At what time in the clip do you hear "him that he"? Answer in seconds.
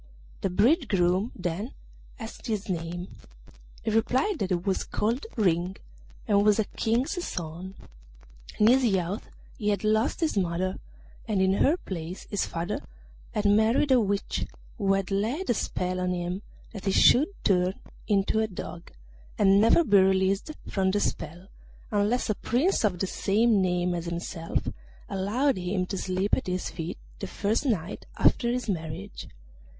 16.13-16.91